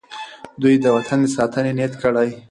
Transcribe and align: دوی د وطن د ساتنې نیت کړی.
دوی 0.61 0.75
د 0.79 0.85
وطن 0.95 1.19
د 1.23 1.27
ساتنې 1.35 1.71
نیت 1.77 1.93
کړی. 2.01 2.29